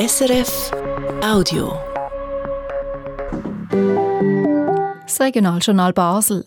SRF 0.00 0.70
Audio. 1.22 1.78
Das 5.02 5.20
Regionaljournal 5.20 5.92
Basel. 5.92 6.46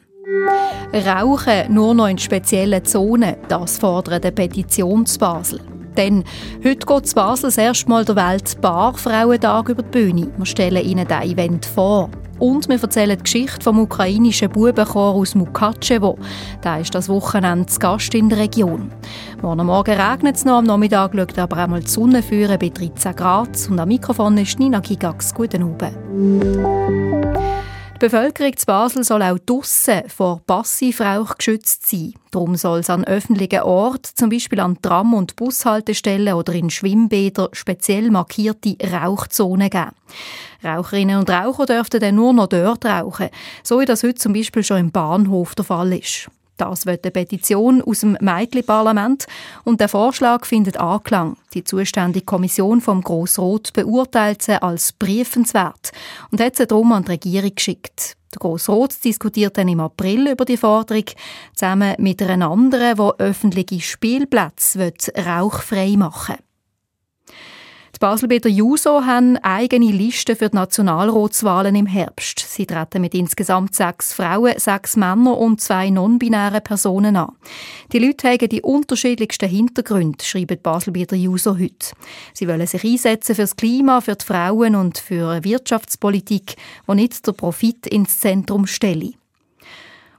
Rauchen 0.91 1.71
nur 1.71 1.93
noch 1.93 2.07
in 2.07 2.17
speziellen 2.17 2.83
Zonen, 2.83 3.35
das 3.49 3.77
fordert 3.77 4.25
eine 4.25 4.31
Petition 4.31 5.05
zu 5.05 5.19
Basel. 5.19 5.59
Denn 5.95 6.23
heute 6.65 6.83
geht 6.87 7.07
zu 7.07 7.13
Basel 7.13 7.49
das 7.49 7.59
erste 7.59 7.89
Mal 7.89 8.03
der 8.05 8.15
Welt-Bar-Frauentag 8.15 9.69
über 9.69 9.83
die 9.83 9.89
Bühne. 9.89 10.31
Wir 10.35 10.45
stellen 10.47 10.83
Ihnen 10.83 11.07
dieses 11.07 11.23
Event 11.23 11.65
vor. 11.67 12.09
Und 12.43 12.67
wir 12.67 12.83
erzählen 12.83 13.17
die 13.17 13.23
Geschichte 13.23 13.61
vom 13.61 13.79
ukrainischen 13.79 14.49
Bubenchor 14.49 15.13
aus 15.13 15.33
Mukachevo. 15.33 16.17
Der 16.61 16.81
ist 16.81 16.93
das 16.93 17.07
Wochenende 17.07 17.67
zu 17.67 17.79
Gast 17.79 18.13
in 18.13 18.27
der 18.27 18.39
Region. 18.39 18.91
Morgen 19.41 19.65
Morgen 19.65 19.95
regnet 19.95 20.35
es 20.35 20.43
noch, 20.43 20.57
am 20.57 20.65
Nachmittag 20.65 21.13
schaut 21.15 21.39
aber 21.39 21.55
einmal 21.55 21.79
die 21.79 21.87
Sonne 21.87 22.21
führen 22.21 22.59
bei 22.59 22.67
13 22.67 23.15
Grad. 23.15 23.69
Und 23.69 23.79
am 23.79 23.87
Mikrofon 23.87 24.37
ist 24.37 24.59
Nina 24.59 24.81
Gigax. 24.81 25.33
Guten 25.33 25.63
Abend. 25.63 27.52
Bevölkerung 28.03 28.57
zu 28.57 28.65
Basel 28.65 29.05
soll 29.05 29.23
auch 29.23 29.39
draussen 29.39 30.09
vor 30.09 30.41
Passivrauch 30.45 31.37
geschützt 31.37 31.89
sein. 31.89 32.13
Darum 32.31 32.57
soll 32.57 32.79
es 32.79 32.89
an 32.89 33.05
öffentlichen 33.05 33.61
Orten, 33.61 34.09
zum 34.15 34.29
Beispiel 34.29 34.59
an 34.59 34.81
Tram- 34.81 35.13
und 35.13 35.37
Bushaltestellen 35.37 36.33
oder 36.33 36.51
in 36.51 36.69
Schwimmbädern, 36.69 37.47
speziell 37.53 38.11
markierte 38.11 38.75
Rauchzonen 38.91 39.69
geben. 39.69 39.91
Raucherinnen 40.65 41.17
und 41.17 41.29
Raucher 41.29 41.65
dürften 41.65 42.01
dann 42.01 42.15
nur 42.15 42.33
noch 42.33 42.47
dort 42.47 42.85
rauchen, 42.85 43.29
so 43.63 43.79
wie 43.79 43.85
das 43.85 44.03
heute 44.03 44.15
zum 44.15 44.33
Beispiel 44.33 44.65
schon 44.65 44.79
im 44.79 44.91
Bahnhof 44.91 45.55
der 45.55 45.63
Fall 45.63 45.93
ist. 45.93 46.29
Das 46.57 46.85
wird 46.85 47.03
eine 47.03 47.11
Petition 47.11 47.81
aus 47.81 48.01
dem 48.01 48.17
Meitli-Parlament 48.21 49.25
und 49.63 49.81
der 49.81 49.89
Vorschlag 49.89 50.45
findet 50.45 50.77
Anklang. 50.77 51.37
Die 51.53 51.63
zuständige 51.63 52.25
Kommission 52.25 52.79
vom 52.79 53.01
Grossrot 53.01 53.73
beurteilt 53.73 54.43
sie 54.43 54.61
als 54.61 54.91
briefenswert 54.91 55.91
und 56.31 56.39
hat 56.39 56.55
sie 56.55 56.67
darum 56.67 56.91
an 56.91 57.03
die 57.05 57.11
Regierung 57.11 57.55
geschickt. 57.55 58.15
Der 58.33 58.39
Grossrot 58.39 59.03
diskutiert 59.03 59.57
dann 59.57 59.67
im 59.67 59.79
April 59.79 60.27
über 60.27 60.45
die 60.45 60.57
Forderung, 60.57 61.05
zusammen 61.55 61.95
mit 61.99 62.21
einer 62.21 62.49
anderen, 62.49 62.97
die 62.97 63.23
öffentliche 63.23 63.81
Spielplätze 63.81 64.93
rauchfrei 65.25 65.95
machen 65.97 66.35
will. 66.35 66.52
Die 68.03 68.05
Baselbitter 68.05 68.49
Juso 68.49 69.05
haben 69.05 69.37
eigene 69.37 69.89
Listen 69.89 70.35
für 70.35 70.49
die 70.49 70.57
Nationalratswahlen 70.57 71.73
im 71.73 71.85
Herbst. 71.85 72.37
Sie 72.39 72.65
treten 72.65 72.99
mit 72.99 73.13
insgesamt 73.13 73.75
sechs 73.75 74.11
Frauen, 74.11 74.55
sechs 74.57 74.97
Männern 74.97 75.35
und 75.35 75.61
zwei 75.61 75.89
non-binären 75.89 76.61
Personen 76.61 77.15
an. 77.15 77.31
Die 77.93 77.99
Leute 77.99 78.27
haben 78.27 78.49
die 78.49 78.61
unterschiedlichsten 78.61 79.47
Hintergründe, 79.47 80.21
schreibt 80.21 80.51
die 80.51 80.55
Baselbitter 80.57 81.15
Juso 81.15 81.57
heute. 81.57 81.95
Sie 82.33 82.45
wollen 82.45 82.67
sich 82.67 82.83
einsetzen 82.83 83.35
für 83.35 83.43
das 83.43 83.55
Klima, 83.55 84.01
für 84.01 84.17
die 84.17 84.25
Frauen 84.25 84.75
und 84.75 84.97
für 84.97 85.29
eine 85.29 85.45
Wirtschaftspolitik, 85.45 86.57
die 86.85 86.95
nicht 86.95 87.25
der 87.25 87.31
Profit 87.31 87.87
ins 87.87 88.19
Zentrum 88.19 88.67
stelle. 88.67 89.13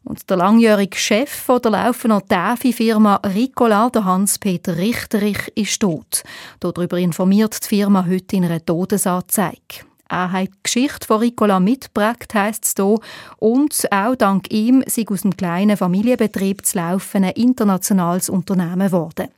Und 0.05 0.29
der 0.29 0.37
langjährige 0.37 0.97
Chef 0.97 1.31
von 1.31 1.63
der 1.63 1.73
laufenden 1.73 2.27
Tafi-Firma 2.29 3.21
Ricola, 3.35 3.89
der 3.89 4.05
Hans-Peter 4.05 4.77
Richterich, 4.77 5.51
ist 5.55 5.81
tot. 5.81 6.23
Darüber 6.61 6.99
informiert 6.99 7.65
die 7.65 7.69
Firma 7.69 8.05
heute 8.07 8.37
in 8.37 8.45
einer 8.45 8.65
Todesanzeige. 8.65 9.87
Er 10.09 10.31
hat 10.31 10.49
die 10.49 10.63
Geschichte 10.63 11.07
von 11.07 11.21
Ricola 11.21 11.59
mitgeprägt, 11.59 12.35
heisst 12.35 12.65
es 12.67 12.75
hier. 12.77 12.99
Und 13.39 13.89
auch 13.91 14.15
dank 14.15 14.53
ihm 14.53 14.85
sei 14.87 15.07
aus 15.09 15.23
dem 15.23 15.37
kleinen 15.37 15.77
Familienbetrieb 15.77 16.65
zu 16.67 16.77
laufen 16.77 17.25
ein 17.25 17.31
internationales 17.31 18.29
Unternehmen 18.29 18.87
geworden. 18.87 19.29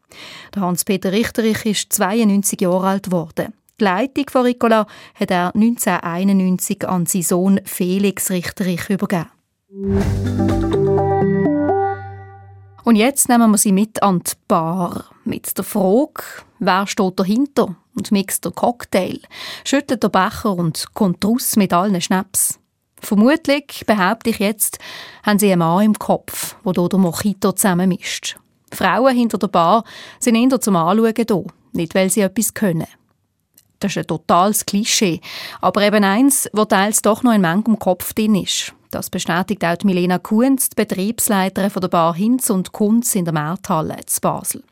Der 0.54 0.62
Hans-Peter 0.62 1.12
Richterich 1.12 1.64
ist 1.64 1.92
92 1.92 2.60
Jahre 2.60 2.88
alt 2.88 3.04
geworden. 3.04 3.52
Die 3.78 3.84
Leitung 3.84 4.24
von 4.30 4.42
Ricola 4.42 4.86
hat 5.14 5.30
er 5.30 5.54
1991 5.54 6.88
an 6.88 7.06
seinen 7.06 7.22
Sohn 7.22 7.60
Felix 7.64 8.30
Richterich 8.30 8.90
übergeben. 8.90 9.26
Und 12.86 12.94
jetzt 12.94 13.28
nehmen 13.28 13.50
wir 13.50 13.58
sie 13.58 13.72
mit 13.72 14.00
an 14.00 14.20
die 14.20 14.34
Bar. 14.46 15.06
Mit 15.24 15.58
der 15.58 15.64
Frage, 15.64 16.22
wer 16.60 16.86
steht 16.86 17.18
dahinter 17.18 17.74
und 17.96 18.12
mixt 18.12 18.44
der 18.44 18.52
Cocktail, 18.52 19.18
schüttelt 19.64 20.04
der 20.04 20.08
Becher 20.08 20.52
und 20.52 20.94
kommt 20.94 21.24
raus 21.24 21.56
mit 21.56 21.72
allen 21.72 22.00
Schnaps. 22.00 22.60
Vermutlich, 23.00 23.82
behaupte 23.88 24.30
ich 24.30 24.38
jetzt, 24.38 24.78
haben 25.24 25.40
sie 25.40 25.50
einen 25.50 25.58
Mann 25.58 25.84
im 25.84 25.98
Kopf, 25.98 26.54
der 26.64 26.74
hier 26.74 26.88
der 26.88 26.98
Mojito 27.00 27.50
zusammenmischt. 27.50 28.36
Frauen 28.70 29.16
hinter 29.16 29.38
der 29.38 29.48
Bar 29.48 29.82
sind 30.20 30.36
eher 30.36 30.60
zum 30.60 30.76
Anschauen 30.76 31.26
da, 31.26 31.42
nicht 31.72 31.92
weil 31.96 32.08
sie 32.08 32.20
etwas 32.20 32.54
können. 32.54 32.86
Das 33.80 33.90
ist 33.90 33.98
ein 33.98 34.06
totales 34.06 34.64
Klischee, 34.64 35.20
aber 35.60 35.82
eben 35.82 36.04
eins, 36.04 36.48
wo 36.52 36.64
teils 36.64 37.02
doch 37.02 37.24
noch 37.24 37.32
in 37.32 37.40
manchem 37.40 37.80
Kopf 37.80 38.14
drin 38.14 38.36
ist. 38.36 38.75
Das 38.90 39.10
bestätigt 39.10 39.64
auch 39.64 39.76
Milena 39.84 40.18
Kunz, 40.18 40.70
die 40.70 40.76
Betriebsleiterin 40.76 41.70
der 41.80 41.88
Bar 41.88 42.14
Hinz 42.14 42.50
und 42.50 42.72
Kunz 42.72 43.14
in 43.14 43.24
der 43.24 43.34
Markthalle 43.34 43.96
in 43.96 44.20
Basel. 44.20 44.62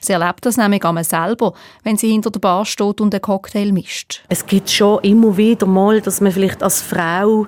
Sie 0.00 0.12
erlebt 0.12 0.46
das 0.46 0.56
nämlich 0.56 0.84
einmal 0.84 1.04
selber, 1.04 1.52
wenn 1.84 1.96
sie 1.96 2.10
hinter 2.10 2.30
der 2.30 2.40
Bar 2.40 2.64
steht 2.64 3.00
und 3.00 3.14
einen 3.14 3.22
Cocktail 3.22 3.72
mischt. 3.72 4.22
Es 4.28 4.46
gibt 4.46 4.70
schon 4.70 5.02
immer 5.02 5.36
wieder 5.36 5.66
mal, 5.66 6.00
dass 6.00 6.20
man 6.20 6.32
vielleicht 6.32 6.62
als 6.62 6.80
Frau 6.80 7.46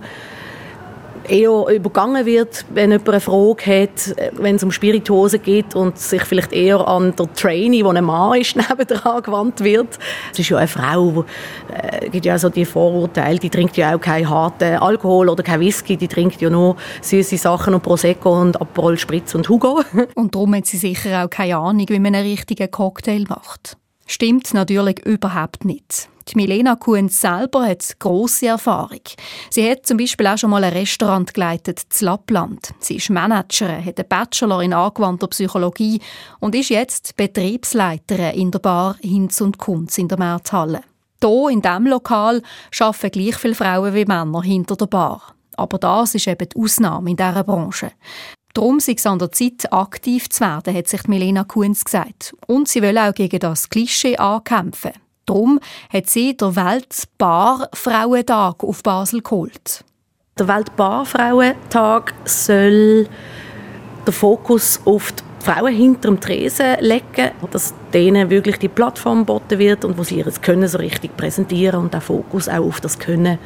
eher 1.28 1.66
übergangen 1.68 2.26
wird, 2.26 2.64
wenn 2.70 2.90
jemand 2.90 3.08
eine 3.08 3.20
Frage 3.20 3.82
hat, 3.82 4.14
wenn 4.32 4.56
es 4.56 4.62
um 4.62 4.70
Spirituose 4.70 5.38
geht 5.38 5.74
und 5.74 5.98
sich 5.98 6.22
vielleicht 6.22 6.52
eher 6.52 6.86
an 6.86 7.14
der 7.16 7.32
Trainee, 7.34 7.84
wo 7.84 7.90
ein 7.90 8.04
Mann 8.04 8.40
ist, 8.40 8.56
nebendran 8.70 9.22
gewandt 9.22 9.62
wird. 9.62 9.98
Es 10.32 10.38
ist 10.38 10.48
ja 10.48 10.58
eine 10.58 10.68
Frau, 10.68 11.24
äh, 11.72 12.08
gibt 12.08 12.24
ja 12.24 12.38
so 12.38 12.48
die 12.48 12.64
Vorurteile, 12.64 13.38
die 13.38 13.50
trinkt 13.50 13.76
ja 13.76 13.94
auch 13.94 14.00
keinen 14.00 14.28
harten 14.28 14.76
Alkohol 14.76 15.28
oder 15.28 15.42
kein 15.42 15.60
Whisky, 15.60 15.96
die 15.96 16.08
trinkt 16.08 16.40
ja 16.40 16.50
nur 16.50 16.76
süße 17.02 17.36
Sachen 17.36 17.74
und 17.74 17.82
Prosecco 17.82 18.40
und 18.40 18.60
Aperol 18.60 18.98
Spritz 18.98 19.34
und 19.34 19.48
Hugo. 19.48 19.82
und 20.14 20.34
darum 20.34 20.54
hat 20.54 20.66
sie 20.66 20.76
sicher 20.76 21.24
auch 21.24 21.30
keine 21.30 21.56
Ahnung, 21.56 21.86
wie 21.88 21.98
man 21.98 22.14
einen 22.14 22.26
richtigen 22.26 22.70
Cocktail 22.70 23.24
macht. 23.28 23.79
Stimmt 24.10 24.52
natürlich 24.54 25.06
überhaupt 25.06 25.64
nicht. 25.64 26.08
Die 26.26 26.34
Milena 26.34 26.74
Kuhns 26.74 27.20
selber 27.20 27.64
hat 27.64 27.96
grosse 28.00 28.48
Erfahrung. 28.48 29.02
Sie 29.50 29.70
hat 29.70 29.86
zum 29.86 29.98
Beispiel 29.98 30.26
auch 30.26 30.36
schon 30.36 30.50
mal 30.50 30.64
ein 30.64 30.72
Restaurant 30.72 31.32
geleitet 31.32 31.82
in 32.00 32.06
Lappland. 32.06 32.74
Sie 32.80 32.96
ist 32.96 33.08
Managerin, 33.08 33.84
hat 33.84 34.00
einen 34.00 34.08
Bachelor 34.08 34.64
in 34.64 34.72
angewandter 34.72 35.28
Psychologie 35.28 36.00
und 36.40 36.56
ist 36.56 36.70
jetzt 36.70 37.16
Betriebsleiterin 37.16 38.34
in 38.34 38.50
der 38.50 38.58
Bar 38.58 38.96
Hinz 39.00 39.40
und 39.40 39.58
Kunz 39.58 39.96
in 39.96 40.08
der 40.08 40.18
Märthalle. 40.18 40.80
Hier 41.22 41.48
in 41.50 41.62
diesem 41.62 41.86
Lokal 41.86 42.42
arbeiten 42.80 43.12
gleich 43.12 43.36
viele 43.36 43.54
Frauen 43.54 43.94
wie 43.94 44.06
Männer 44.06 44.42
hinter 44.42 44.74
der 44.74 44.86
Bar. 44.86 45.22
Aber 45.54 45.78
das 45.78 46.16
ist 46.16 46.26
eben 46.26 46.48
die 46.48 46.60
Ausnahme 46.60 47.10
in 47.10 47.16
dieser 47.16 47.44
Branche. 47.44 47.92
Darum 48.54 48.80
sei 48.80 48.94
es 48.96 49.06
an 49.06 49.18
der 49.18 49.30
Zeit, 49.30 49.72
aktiv 49.72 50.28
zu 50.28 50.40
werden, 50.40 50.74
hat 50.74 50.88
sich 50.88 51.06
Milena 51.06 51.44
Kunz 51.44 51.84
gesagt. 51.84 52.34
Und 52.46 52.68
sie 52.68 52.82
will 52.82 52.98
auch 52.98 53.14
gegen 53.14 53.38
das 53.38 53.70
Klischee 53.70 54.16
ankämpfen. 54.16 54.92
Darum 55.26 55.60
hat 55.92 56.10
sie 56.10 56.36
den 56.36 56.56
Weltbarfrauentag 56.56 58.64
auf 58.64 58.82
Basel 58.82 59.22
geholt. 59.22 59.84
Der 60.38 60.48
Weltbarfrauentag 60.48 62.14
soll 62.24 63.08
den 64.06 64.12
Fokus 64.12 64.80
auf 64.84 65.12
die 65.12 65.22
Frauen 65.44 65.72
hinter 65.72 66.08
dem 66.08 66.20
Tresen 66.20 66.76
legen, 66.80 67.30
dass 67.52 67.72
denen 67.92 68.30
wirklich 68.30 68.58
die 68.58 68.68
Plattform 68.68 69.20
geboten 69.20 69.58
wird 69.58 69.84
und 69.84 69.96
wo 69.96 70.02
sie 70.02 70.18
ihr 70.18 70.32
Können 70.42 70.66
so 70.66 70.78
richtig 70.78 71.16
präsentieren 71.16 71.80
und 71.80 71.94
der 71.94 72.00
Fokus 72.00 72.48
auch 72.48 72.66
auf 72.66 72.80
das 72.80 72.98
Können 72.98 73.38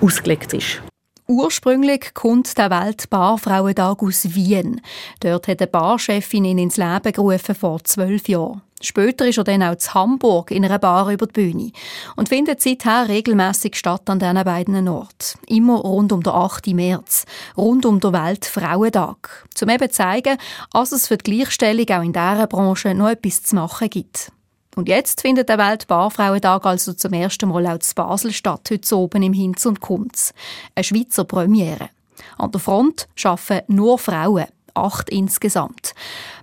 ausgelegt 0.00 0.52
ist. 0.54 0.82
Ursprünglich 1.30 2.12
kommt 2.12 2.58
der 2.58 2.70
Weltbarfrauentag 2.70 4.02
aus 4.02 4.34
Wien. 4.34 4.80
Dort 5.20 5.46
hat 5.46 5.60
eine 5.60 5.68
Barchefin 5.68 6.44
ihn 6.44 6.58
ins 6.58 6.76
Leben 6.76 7.12
gerufen 7.12 7.54
vor 7.54 7.84
zwölf 7.84 8.28
Jahren. 8.28 8.62
Später 8.80 9.28
ist 9.28 9.38
er 9.38 9.44
dann 9.44 9.62
auch 9.62 9.76
zu 9.76 9.94
Hamburg 9.94 10.50
in 10.50 10.64
einer 10.64 10.80
Bar 10.80 11.08
über 11.08 11.28
die 11.28 11.32
Bühne 11.32 11.70
und 12.16 12.30
findet 12.30 12.60
seither 12.60 13.08
regelmäßig 13.08 13.76
statt 13.76 14.10
an 14.10 14.18
diesen 14.18 14.42
beiden 14.42 14.88
Orten. 14.88 15.38
Immer 15.46 15.76
rund 15.76 16.10
um 16.10 16.20
den 16.20 16.32
8. 16.32 16.66
März, 16.68 17.26
rund 17.56 17.86
um 17.86 18.00
den 18.00 18.12
Weltfrauentag. 18.12 19.46
Zum 19.54 19.68
eben 19.68 19.88
zu 19.88 19.98
zeigen, 19.98 20.36
dass 20.72 20.90
es 20.90 21.06
für 21.06 21.16
die 21.16 21.30
Gleichstellung 21.30 21.88
auch 21.90 22.02
in 22.02 22.12
dieser 22.12 22.48
Branche 22.48 22.92
noch 22.92 23.10
etwas 23.10 23.44
zu 23.44 23.54
machen 23.54 23.88
gibt. 23.88 24.32
Und 24.76 24.88
jetzt 24.88 25.20
findet 25.20 25.48
der 25.48 25.58
Weltbarfrauentag 25.58 26.64
also 26.64 26.92
zum 26.92 27.12
ersten 27.12 27.48
Mal 27.48 27.66
auch 27.66 27.78
zu 27.78 27.94
Basel 27.94 28.32
statt, 28.32 28.68
heute 28.70 28.96
oben 28.96 29.22
im 29.22 29.32
Hinz 29.32 29.66
und 29.66 29.80
Kunz. 29.80 30.32
Eine 30.74 30.84
Schweizer 30.84 31.24
Premiere. 31.24 31.90
An 32.38 32.52
der 32.52 32.60
Front 32.60 33.08
arbeiten 33.24 33.74
nur 33.74 33.98
Frauen 33.98 34.46
acht 34.74 35.10
insgesamt. 35.10 35.94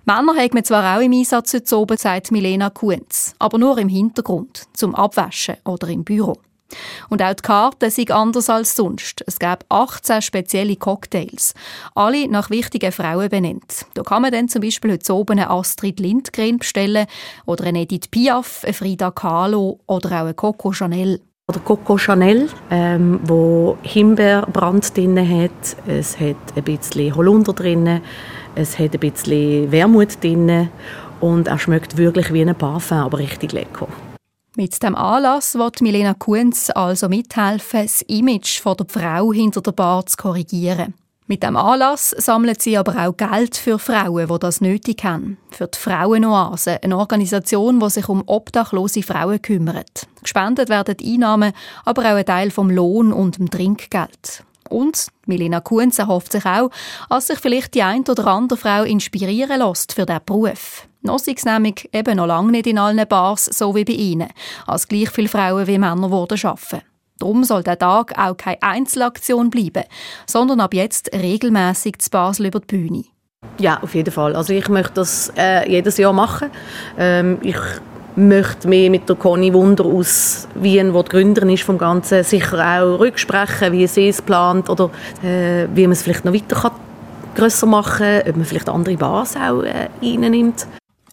Männer 0.04 0.36
haben 0.36 0.54
wir 0.54 0.64
zwar 0.64 0.96
auch 0.96 1.02
im 1.02 1.12
Einsatz 1.12 1.54
heute 1.54 1.78
oben, 1.78 1.96
sagt 1.96 2.30
Milena 2.30 2.70
Kunz, 2.70 3.34
aber 3.38 3.58
nur 3.58 3.78
im 3.78 3.88
Hintergrund, 3.88 4.64
zum 4.74 4.94
Abwaschen 4.94 5.56
oder 5.64 5.88
im 5.88 6.04
Büro. 6.04 6.36
Und 7.08 7.22
auch 7.22 7.34
die 7.34 7.42
Karte 7.42 7.90
sind 7.90 8.10
anders 8.10 8.50
als 8.50 8.76
sonst. 8.76 9.22
Es 9.26 9.38
gab 9.38 9.64
18 9.68 10.22
spezielle 10.22 10.76
Cocktails. 10.76 11.54
Alle 11.94 12.28
nach 12.28 12.50
wichtigen 12.50 12.92
Frauen 12.92 13.28
benannt. 13.28 13.86
Da 13.94 14.02
kann 14.02 14.22
man 14.22 14.32
dann 14.32 14.48
zum 14.48 14.62
Beispiel 14.62 14.92
heute 14.92 15.14
oben 15.14 15.38
eine 15.38 15.50
Astrid 15.50 16.00
Lindgren 16.00 16.58
bestellen 16.58 17.06
oder 17.46 17.64
eine 17.64 17.82
Edith 17.82 18.08
Piaf, 18.10 18.64
eine 18.64 18.74
Frida 18.74 19.10
Kahlo 19.10 19.80
oder 19.86 20.10
auch 20.10 20.24
eine 20.24 20.34
Coco 20.34 20.72
Chanel. 20.72 21.20
Oder 21.48 21.60
Coco 21.60 21.96
Chanel, 21.96 22.50
ähm, 22.70 23.20
wo 23.24 23.78
Himbeerbrand 23.82 24.94
drin 24.94 25.18
hat. 25.18 25.76
Es 25.86 26.20
hat 26.20 26.36
ein 26.54 26.62
bisschen 26.62 27.14
Holunder 27.14 27.54
drin. 27.54 28.02
Es 28.54 28.78
hat 28.78 28.92
ein 28.92 29.00
bisschen 29.00 29.72
Wermut 29.72 30.22
drin. 30.22 30.68
Und 31.20 31.48
er 31.48 31.58
schmeckt 31.58 31.96
wirklich 31.96 32.32
wie 32.34 32.42
ein 32.42 32.54
Parfum, 32.54 32.98
aber 32.98 33.18
richtig 33.18 33.52
lecker. 33.52 33.88
Mit 34.58 34.82
dem 34.82 34.96
Anlass 34.96 35.54
wird 35.54 35.82
Milena 35.82 36.14
Kunz 36.14 36.68
also 36.74 37.08
mithelfen, 37.08 37.82
das 37.82 38.02
Image 38.02 38.60
von 38.60 38.76
der 38.76 38.88
Frau 38.88 39.32
hinter 39.32 39.60
der 39.60 39.70
Bar 39.70 40.04
zu 40.06 40.16
korrigieren. 40.16 40.94
Mit 41.28 41.44
dem 41.44 41.56
Anlass 41.56 42.10
sammelt 42.10 42.60
sie 42.60 42.76
aber 42.76 43.06
auch 43.06 43.16
Geld 43.16 43.56
für 43.56 43.78
Frauen, 43.78 44.26
die 44.26 44.38
das 44.40 44.60
nötig 44.60 45.04
haben. 45.04 45.38
Für 45.52 45.68
die 45.68 45.78
Frauenoase, 45.78 46.82
eine 46.82 46.98
Organisation, 46.98 47.78
die 47.78 47.88
sich 47.88 48.08
um 48.08 48.24
obdachlose 48.26 49.04
Frauen 49.04 49.40
kümmert. 49.40 50.08
Gespendet 50.24 50.70
werden 50.70 50.96
die 50.96 51.14
Einnahmen, 51.14 51.52
aber 51.84 52.02
auch 52.02 52.16
ein 52.16 52.26
Teil 52.26 52.50
vom 52.50 52.68
Lohn 52.68 53.12
und 53.12 53.38
dem 53.38 53.52
Trinkgeld. 53.52 54.42
Und 54.68 55.08
Milena 55.26 55.60
Kunz 55.60 55.98
erhofft 55.98 56.32
sich 56.32 56.44
auch, 56.44 56.70
dass 57.08 57.26
sich 57.26 57.38
vielleicht 57.38 57.74
die 57.74 57.82
ein 57.82 58.04
oder 58.08 58.26
andere 58.26 58.58
Frau 58.58 58.82
inspirieren 58.82 59.58
lässt 59.58 59.92
für 59.92 60.06
diesen 60.06 60.24
Beruf. 60.24 60.88
Noch 61.02 61.20
es 61.24 61.44
nämlich 61.44 61.88
eben 61.92 62.16
noch 62.16 62.26
lange 62.26 62.50
nicht 62.50 62.66
in 62.66 62.78
allen 62.78 63.06
Bars 63.06 63.46
so 63.46 63.74
wie 63.74 63.84
bei 63.84 63.92
Ihnen, 63.92 64.28
als 64.66 64.88
gleich 64.88 65.10
viele 65.10 65.28
Frauen 65.28 65.66
wie 65.66 65.78
Männer 65.78 66.10
wurden 66.10 66.38
arbeiten. 66.44 66.82
Darum 67.18 67.44
soll 67.44 67.62
der 67.62 67.78
Tag 67.78 68.16
auch 68.18 68.36
keine 68.36 68.62
Einzelaktion 68.62 69.50
bleiben, 69.50 69.84
sondern 70.26 70.60
ab 70.60 70.74
jetzt 70.74 71.12
regelmäßig 71.12 71.98
zu 71.98 72.10
Basel 72.10 72.46
über 72.46 72.60
die 72.60 72.66
Bühne. 72.66 73.04
Ja, 73.58 73.80
auf 73.82 73.94
jeden 73.94 74.12
Fall. 74.12 74.36
Also 74.36 74.52
ich 74.52 74.68
möchte 74.68 74.94
das 74.94 75.32
äh, 75.36 75.68
jedes 75.68 75.96
Jahr 75.96 76.12
machen. 76.12 76.50
Ähm, 76.96 77.38
ich 77.42 77.56
möchte 78.18 78.68
mehr 78.68 78.90
mit 78.90 79.08
der 79.08 79.16
Conny 79.16 79.52
Wunder 79.54 79.84
aus 79.84 80.48
Wien, 80.54 80.92
die 80.92 81.02
die 81.02 81.08
Gründerin 81.08 81.50
ist 81.50 81.62
vom 81.62 81.78
Ganzen, 81.78 82.24
sicher 82.24 82.58
auch 82.58 82.98
rücksprechen, 82.98 83.72
wie 83.72 83.86
sie 83.86 84.08
es 84.08 84.20
plant 84.20 84.68
oder 84.68 84.90
äh, 85.22 85.66
wie 85.74 85.82
man 85.82 85.92
es 85.92 86.02
vielleicht 86.02 86.24
noch 86.24 86.34
weiter 86.34 86.56
kann, 86.56 86.72
grösser 87.34 87.66
machen 87.66 87.98
kann, 87.98 88.28
ob 88.28 88.36
man 88.36 88.44
vielleicht 88.44 88.68
andere 88.68 88.96
Bars 88.96 89.36
auch 89.36 89.62
äh, 89.62 89.88
reinnimmt. 90.02 90.66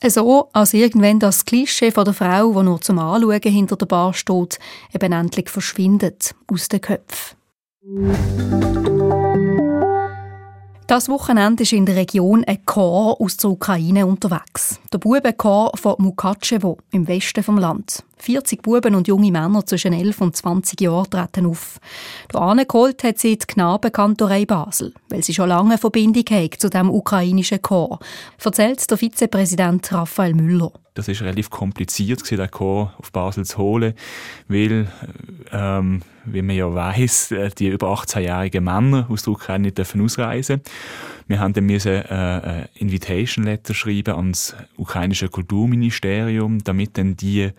So, 0.03 0.49
als 0.53 0.73
irgendwann 0.73 1.19
das 1.19 1.45
Klischee 1.45 1.91
von 1.91 2.05
der 2.05 2.13
Frau, 2.13 2.53
die 2.53 2.63
nur 2.63 2.81
zum 2.81 2.99
Anschauen 2.99 3.41
hinter 3.41 3.75
der 3.75 3.85
Bar 3.85 4.13
steht, 4.13 4.59
eben 4.93 5.13
endlich 5.13 5.49
verschwindet 5.49 6.35
aus 6.47 6.67
den 6.67 6.81
Köpfen. 6.81 7.37
Das 10.87 11.09
Wochenende 11.09 11.63
ist 11.63 11.73
in 11.73 11.87
der 11.87 11.95
Region 11.95 12.43
ein 12.43 12.63
Chor 12.63 13.19
aus 13.19 13.37
der 13.37 13.49
Ukraine 13.49 14.05
unterwegs. 14.05 14.79
Der 14.93 14.99
Bubenchor 14.99 15.71
von 15.75 15.95
Mukachevo 15.97 16.77
im 16.91 17.07
Westen 17.07 17.41
vom 17.41 17.57
Land. 17.57 18.03
40 18.17 18.61
Buben 18.61 18.93
und 18.93 19.07
junge 19.07 19.31
Männer 19.31 19.65
zwischen 19.65 19.93
11 19.93 20.21
und 20.21 20.35
20 20.35 20.79
Jahren 20.81 21.09
treten 21.09 21.47
auf. 21.47 21.79
Hier 22.31 22.65
geholt 22.65 23.03
hat 23.03 23.17
sie 23.17 23.35
die 23.35 23.47
Knabenkantorei 23.47 24.45
Basel, 24.45 24.93
weil 25.09 25.23
sie 25.23 25.33
schon 25.33 25.49
lange 25.49 25.79
Verbindung 25.79 26.23
hat 26.29 26.53
zu 26.59 26.69
dem 26.69 26.91
ukrainischen 26.91 27.63
Chor, 27.63 27.97
erzählt 28.43 28.87
der 28.89 28.97
Vizepräsident 28.99 29.91
Raphael 29.91 30.35
Müller. 30.35 30.71
Das 30.93 31.07
ist 31.07 31.23
relativ 31.23 31.49
kompliziert, 31.49 32.29
den 32.29 32.51
Chor 32.51 32.93
auf 32.99 33.11
Basel 33.11 33.43
zu 33.43 33.57
holen, 33.57 33.95
weil, 34.47 34.87
ähm, 35.51 36.03
wie 36.25 36.41
man 36.41 36.55
ja 36.55 36.73
weiss, 36.73 37.31
äh, 37.31 37.49
die 37.49 37.69
über 37.69 37.87
18-jährigen 37.93 38.63
Männer 38.63 39.07
aus 39.09 39.23
der 39.23 39.33
Ukraine 39.33 39.63
nicht 39.63 39.77
dürfen 39.77 40.01
ausreisen 40.01 40.61
Wir 41.27 41.39
haben 41.39 41.53
dann 41.53 41.65
müssen, 41.65 41.91
äh, 41.91 42.03
ein 42.09 42.69
Invitation 42.75 43.45
Letter 43.45 43.73
schreiben 43.73 44.15
ans 44.15 44.55
ukrainische 44.77 45.29
Kulturministerium, 45.29 46.63
damit 46.63 46.97
dann 46.97 47.15
die 47.15 47.51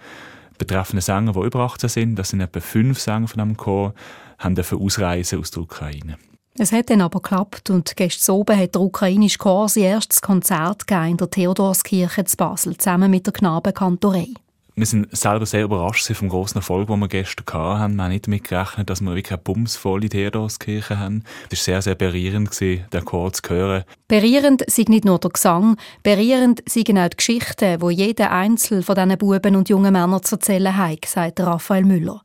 betreffenden 0.59 1.03
Sänger, 1.03 1.33
die 1.33 1.41
über 1.41 1.61
18 1.61 1.89
sind, 1.89 2.15
das 2.17 2.31
sind 2.31 2.41
etwa 2.41 2.61
fünf 2.61 2.99
Sänger 2.99 3.29
von 3.29 3.39
diesem 3.43 3.57
Chor, 3.57 3.95
haben 4.39 4.55
dürfen 4.55 4.79
ausreisen 4.79 5.41
aus 5.41 5.51
der 5.51 5.63
Ukraine. 5.63 6.17
Es 6.59 6.73
hat 6.73 6.89
dann 6.89 7.03
aber 7.03 7.21
geklappt 7.21 7.69
und 7.69 7.97
gestern 7.97 8.37
oben 8.37 8.59
hat 8.59 8.75
der 8.75 8.81
ukrainische 8.81 9.39
Chor 9.39 9.69
sein 9.69 9.85
erstes 9.85 10.23
Konzert 10.23 10.91
in 10.91 11.19
der 11.19 11.29
Theodorskirche 11.29 12.25
zu 12.25 12.37
Basel, 12.37 12.79
zusammen 12.79 13.11
mit 13.11 13.27
der 13.27 13.35
Knabenkantorei 13.35 14.29
wir 14.77 14.85
sind 14.85 15.17
selber 15.17 15.47
sehr 15.47 15.65
überrascht 15.65 16.07
vom 16.13 16.29
grossen 16.29 16.59
Erfolg, 16.59 16.89
den 16.89 16.99
wir 16.99 17.09
gestern 17.09 17.47
hatten. 17.47 17.97
Wir 17.97 18.03
haben 18.05 18.11
nicht 18.11 18.27
damit 18.27 18.45
gerechnet, 18.45 18.91
dass 18.91 19.01
wir 19.01 19.15
wirklich 19.15 19.33
eine 19.33 19.39
bumsvolle 19.39 20.11
Theodorskirche 20.11 20.99
haben. 20.99 21.25
Es 21.51 21.61
war 21.61 21.65
sehr, 21.65 21.83
sehr 21.83 21.95
berührend, 21.95 22.61
den 22.61 23.05
Chor 23.07 23.33
zu 23.33 23.43
hören. 23.49 23.85
Berührend 24.07 24.71
sind 24.71 24.91
nicht 24.91 25.07
nur 25.07 25.19
der 25.19 25.31
Gesang, 25.31 25.79
berührend 26.03 26.63
sind 26.69 26.91
auch 26.91 27.09
die 27.09 27.17
Geschichten, 27.17 27.81
die 27.81 27.95
jeder 27.95 28.31
Einzelne 28.31 28.83
von 28.83 28.95
diesen 28.95 29.17
Buben 29.17 29.57
und 29.57 29.71
jungen 29.71 29.95
Männern 29.95 30.23
zu 30.23 30.35
erzählen 30.37 30.77
hat, 30.77 31.07
sagt 31.07 31.41
Raphael 31.41 31.85
Müller. 31.85 32.21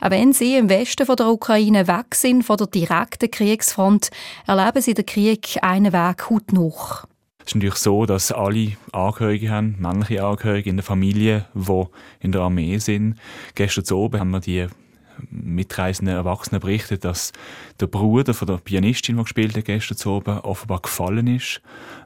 Auch 0.00 0.10
wenn 0.10 0.34
sie 0.34 0.58
im 0.58 0.68
Westen 0.68 1.06
von 1.06 1.16
der 1.16 1.28
Ukraine 1.28 1.88
weg 1.88 2.14
sind 2.14 2.42
von 2.42 2.58
der 2.58 2.66
direkten 2.66 3.30
Kriegsfront, 3.30 4.10
erleben 4.46 4.82
sie 4.82 4.92
den 4.92 5.06
Krieg 5.06 5.56
einen 5.62 5.94
Weg 5.94 6.28
heute 6.28 6.54
noch. 6.54 7.06
Es 7.44 7.50
ist 7.50 7.54
natürlich 7.56 7.74
so, 7.76 8.06
dass 8.06 8.32
alle 8.32 8.72
Angehörige 8.92 9.50
haben, 9.50 9.76
männliche 9.78 10.24
Angehörige 10.24 10.70
in 10.70 10.76
der 10.76 10.84
Familie, 10.84 11.44
die 11.54 11.84
in 12.20 12.32
der 12.32 12.40
Armee 12.40 12.78
sind. 12.78 13.16
Gestern 13.54 13.96
oben 13.96 14.18
haben 14.18 14.30
wir 14.30 14.40
die 14.40 14.66
mitreisenden 15.30 16.16
Erwachsenen 16.16 16.60
berichtet, 16.60 17.04
dass 17.04 17.32
der 17.80 17.86
Bruder 17.86 18.34
von 18.34 18.48
der 18.48 18.56
Pianistin, 18.56 19.16
die 19.16 19.22
gespielt 19.22 19.56
hat, 19.56 19.66
gestern 19.66 20.12
oben, 20.12 20.38
offenbar 20.40 20.80
gefallen 20.80 21.26
ist 21.26 21.60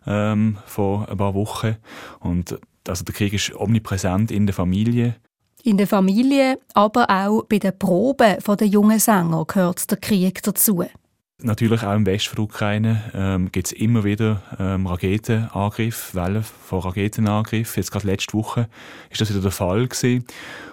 ähm, 0.06 0.58
vor 0.67 1.08
ein 1.08 1.17
paar 1.17 1.35
Wochen. 1.35 1.76
Und 2.20 2.58
also 2.87 3.05
der 3.05 3.14
Krieg 3.14 3.32
ist 3.32 3.55
omnipräsent 3.55 4.31
in 4.31 4.46
der 4.46 4.55
Familie. 4.55 5.17
In 5.62 5.76
der 5.76 5.87
Familie, 5.87 6.58
aber 6.75 7.08
auch 7.11 7.44
bei 7.44 7.58
den 7.58 7.79
Proben 7.79 8.37
der 8.44 8.67
jungen 8.67 8.99
Sänger 8.99 9.44
gehört 9.44 9.90
der 9.90 9.99
Krieg 9.99 10.43
dazu. 10.43 10.85
Natürlich 11.40 11.85
auch 11.85 11.94
im 11.94 12.05
Westen 12.05 12.35
der 12.35 12.44
Ukraine 12.44 13.00
ähm, 13.14 13.52
gibt 13.52 13.69
es 13.69 13.73
immer 13.73 14.02
wieder 14.02 14.43
ähm, 14.58 14.88
Raketenangriffe, 14.88 16.17
Wellen 16.17 16.43
von 16.43 16.81
Raketenangriffen. 16.81 17.81
Jetzt 17.81 17.93
gerade 17.93 18.08
letzte 18.08 18.35
Woche 18.35 18.69
ist 19.08 19.20
das 19.20 19.31
wieder 19.31 19.43
der 19.43 19.52
Fall 19.52 19.87
gewesen. 19.87 20.25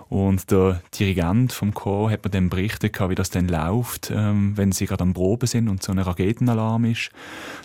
Und 0.09 0.49
der 0.49 0.81
Dirigent 0.97 1.53
vom 1.53 1.75
Chor 1.75 2.09
hat 2.09 2.23
mir 2.23 2.31
dann 2.31 2.49
berichtet, 2.49 2.99
wie 2.99 3.13
das 3.13 3.29
dann 3.29 3.47
läuft, 3.47 4.09
ähm, 4.09 4.57
wenn 4.57 4.71
sie 4.71 4.87
gerade 4.87 5.03
am 5.03 5.13
Proben 5.13 5.45
sind 5.45 5.69
und 5.69 5.83
so 5.83 5.91
ein 5.91 5.99
Raketenalarm 5.99 6.85
ist. 6.85 7.11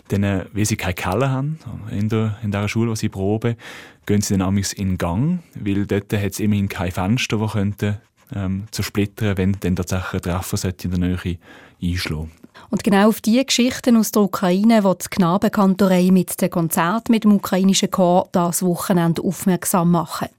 Dann, 0.09 0.23
äh, 0.23 0.45
weil 0.53 0.65
sie 0.65 0.77
keine 0.77 0.93
Keller 0.93 1.31
haben 1.31 1.57
in 1.89 2.07
der, 2.07 2.37
in 2.43 2.51
der 2.51 2.67
Schule, 2.67 2.91
wo 2.91 2.95
sie 2.95 3.09
proben, 3.09 3.55
gehen 4.05 4.21
sie 4.21 4.35
dann 4.35 4.47
amigs 4.47 4.73
in 4.73 4.99
Gang, 4.99 5.39
weil 5.55 5.87
dort 5.87 6.13
hat 6.13 6.33
es 6.33 6.39
immerhin 6.39 6.69
keine 6.69 6.91
Fenster, 6.91 7.37
die 7.37 7.47
könnten 7.47 7.97
ähm, 8.35 8.65
zersplittern, 8.69 9.37
wenn 9.39 9.57
dann 9.59 9.75
tatsächlich 9.75 10.13
ein 10.13 10.21
Treffer 10.21 10.71
in 10.83 10.91
der 10.91 10.99
Nähe 10.99 11.37
einschlagen 11.81 12.31
und 12.69 12.83
genau 12.83 13.09
auf 13.09 13.21
diese 13.21 13.45
Geschichten 13.45 13.97
aus 13.97 14.11
der 14.11 14.23
Ukraine 14.23 14.83
wird 14.83 15.05
die 15.05 15.09
Knabenkantorei 15.09 16.09
mit 16.11 16.41
dem 16.41 16.49
Konzert 16.49 17.09
mit 17.09 17.23
dem 17.23 17.33
ukrainischen 17.33 17.91
Chor 17.91 18.27
das 18.31 18.63
Wochenende 18.63 19.21
aufmerksam 19.21 19.91
machen. 19.91 20.29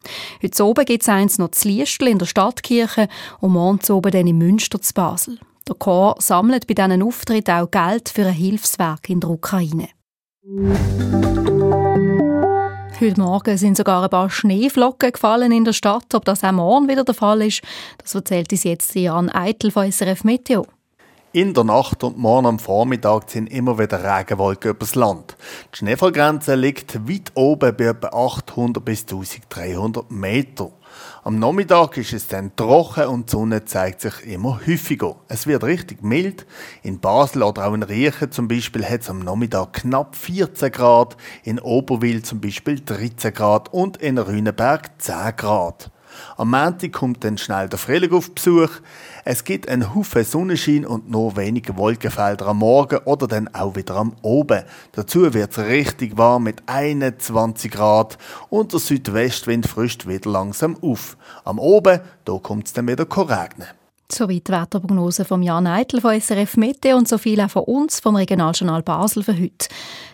Heute 0.43 0.65
oben 0.65 0.85
gibt 0.85 1.03
es 1.03 1.09
eins 1.09 1.39
noch 1.39 1.51
zu 1.51 1.69
Liestl 1.69 2.09
in 2.09 2.19
der 2.19 2.27
Stadtkirche 2.27 3.09
und 3.41 3.53
morgen 3.53 3.81
oben 3.91 4.13
dann 4.13 4.27
in 4.27 4.39
Münster 4.39 4.81
zu 4.81 4.95
Basel. 4.95 5.39
Der 5.69 5.77
Chor 5.77 6.17
sammelt 6.19 6.67
bei 6.67 6.75
diesen 6.75 7.03
Auftritten 7.03 7.53
auch 7.53 7.71
Geld 7.71 8.09
für 8.09 8.27
ein 8.27 8.33
Hilfswerk 8.33 9.09
in 9.09 9.21
der 9.21 9.31
Ukraine. 9.31 9.89
Heute 13.01 13.21
Morgen 13.21 13.57
sind 13.57 13.77
sogar 13.77 14.03
ein 14.05 14.11
paar 14.11 14.31
Schneeflocken 14.31 15.13
gefallen 15.13 15.51
in 15.51 15.65
der 15.65 15.73
Stadt. 15.73 16.15
Ob 16.15 16.25
das 16.25 16.45
auch 16.45 16.53
morgen 16.53 16.89
wieder 16.89 17.05
der 17.05 17.15
Fall 17.15 17.43
ist, 17.43 17.63
das 17.99 18.15
erzählt 18.15 18.53
uns 18.53 18.65
jetzt 18.65 18.95
Jan 18.95 19.29
Eitel 19.29 19.71
von 19.71 19.91
SRF 19.91 20.25
Meteo. 20.25 20.67
In 21.35 21.55
der 21.55 21.65
Nacht 21.65 22.05
und 22.05 22.19
morgen 22.19 22.45
am 22.47 22.59
Vormittag 22.59 23.31
sind 23.31 23.47
immer 23.47 23.79
wieder 23.79 24.05
Regenwolken 24.05 24.73
übers 24.73 24.95
Land. 24.95 25.35
Die 25.73 25.79
Schneefallgrenze 25.79 26.57
liegt 26.57 27.09
weit 27.09 27.33
oben 27.35 27.75
bei 27.75 27.85
etwa 27.85 28.09
800 28.09 28.85
bis 28.85 29.05
1300 29.05 30.11
Meter. 30.11 30.73
Am 31.25 31.39
Nachmittag 31.39 31.97
ist 31.97 32.13
es 32.13 32.29
dann 32.29 32.55
trocken 32.55 33.07
und 33.07 33.29
die 33.29 33.33
Sonne 33.33 33.65
zeigt 33.65 34.03
sich 34.03 34.27
immer 34.27 34.61
häufiger. 34.67 35.17
Es 35.27 35.47
wird 35.47 35.65
richtig 35.65 36.03
mild. 36.03 36.45
In 36.83 37.01
Basel 37.01 37.45
oder 37.45 37.67
auch 37.67 37.73
in 37.73 37.83
Riechen 37.83 38.31
zum 38.31 38.47
Beispiel 38.47 38.85
hat 38.85 39.01
es 39.01 39.09
am 39.09 39.21
Nachmittag 39.21 39.73
knapp 39.73 40.15
14 40.17 40.71
Grad, 40.71 41.17
in 41.45 41.59
Oberwil 41.59 42.23
zum 42.23 42.43
Beispiel 42.43 42.79
13 42.79 43.33
Grad 43.33 43.73
und 43.73 43.97
in 43.97 44.19
Rüneberg 44.19 45.01
10 45.01 45.37
Grad. 45.37 45.91
Am 46.37 46.51
Montag 46.51 46.93
kommt 46.93 47.25
dann 47.25 47.39
schnell 47.39 47.69
der 47.69 47.79
Frühling 47.79 48.13
auf 48.13 48.31
Besuch. 48.33 48.71
Es 49.25 49.45
gibt 49.45 49.69
einen 49.69 49.95
Haufen 49.95 50.25
Sonnenschein 50.25 50.87
und 50.87 51.11
nur 51.11 51.37
wenige 51.37 51.77
Wolkenfelder 51.77 52.47
am 52.47 52.59
Morgen 52.59 52.99
oder 53.05 53.27
dann 53.27 53.49
auch 53.55 53.77
wieder 53.77 53.97
am 53.97 54.15
Oben. 54.23 54.63
Dazu 54.93 55.33
wird 55.35 55.53
es 55.53 55.59
richtig 55.59 56.17
warm 56.17 56.45
mit 56.45 56.63
21 56.67 57.71
Grad 57.71 58.19
und 58.49 58.73
der 58.73 58.81
Südwestwind 58.81 59.67
frischt 59.67 60.07
wieder 60.07 60.31
langsam 60.31 60.77
auf. 60.83 61.17
Am 61.45 61.59
Oben, 61.59 62.01
da 62.25 62.39
kommt 62.39 62.67
es 62.67 62.73
dann 62.73 62.89
wieder 62.89 63.07
regnen. 63.09 63.82
Soweit 64.15 64.47
die 64.47 64.53
Wetterprognose 64.53 65.25
von 65.25 65.43
Jan 65.43 65.67
Eitel 65.67 66.03
von 66.03 66.21
SRF 66.21 66.59
Meteo 66.59 66.99
und 66.99 67.09
so 67.09 67.17
viel 67.17 67.41
auch 67.41 67.49
von 67.49 67.63
uns 67.63 67.99
vom 67.99 68.15
Regionaljournal 68.15 68.83
Basel 68.83 69.23
für 69.23 69.33
heute. 69.33 69.69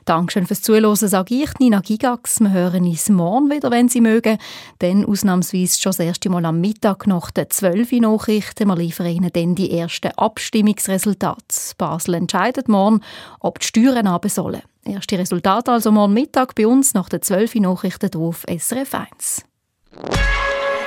Dankeschön 0.04 0.46
fürs 0.46 0.62
Zuhören, 0.62 0.94
sage 0.94 1.34
ich, 1.34 1.50
Nina 1.58 1.80
Gigax. 1.80 2.38
Wir 2.38 2.52
hören 2.52 2.84
uns 2.84 3.08
morgen 3.08 3.50
wieder, 3.50 3.72
wenn 3.72 3.88
Sie 3.88 4.00
mögen. 4.00 4.38
Dann 4.78 5.04
ausnahmsweise 5.04 5.80
schon 5.80 5.90
das 5.90 5.98
erste 5.98 6.30
Mal 6.30 6.44
am 6.44 6.60
Mittag 6.60 7.08
nach 7.08 7.32
den 7.32 7.50
12 7.50 7.90
Nachrichten. 8.00 8.68
Wir 8.68 8.76
liefern 8.76 9.06
Ihnen 9.06 9.32
dann 9.32 9.56
die 9.56 9.76
ersten 9.76 10.12
Abstimmungsresultate. 10.12 11.74
Basel 11.76 12.14
entscheidet 12.14 12.68
morgen, 12.68 13.00
ob 13.40 13.58
die 13.58 13.66
Steuern 13.66 14.08
haben 14.08 14.30
sollen. 14.30 14.62
Erste 14.84 15.18
Resultate 15.18 15.72
also 15.72 15.90
morgen 15.90 16.14
Mittag 16.14 16.54
bei 16.54 16.68
uns 16.68 16.94
nach 16.94 17.08
den 17.08 17.22
12 17.22 17.56
Nachrichten 17.56 18.14
auf 18.14 18.44
SRF 18.48 18.94
1. 18.94 19.44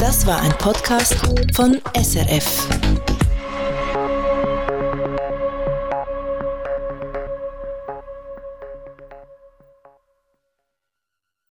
Das 0.02 0.26
war 0.26 0.42
ein 0.42 0.52
Podcast 0.58 1.16
von 1.54 1.80
SRF. 1.96 2.68